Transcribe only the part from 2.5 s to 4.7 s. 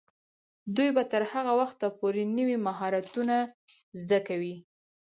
مهارتونه زده کوي.